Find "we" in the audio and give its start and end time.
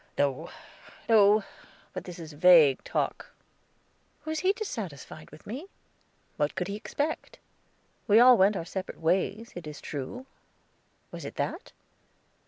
8.07-8.19